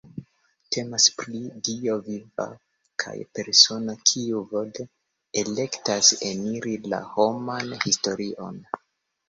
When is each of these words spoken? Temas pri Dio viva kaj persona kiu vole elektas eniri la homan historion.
Temas 0.75 1.03
pri 1.17 1.41
Dio 1.67 1.97
viva 2.07 2.47
kaj 3.03 3.13
persona 3.41 3.95
kiu 4.13 4.41
vole 4.55 4.87
elektas 5.45 6.13
eniri 6.33 6.77
la 6.91 7.05
homan 7.15 7.73
historion. 7.89 8.63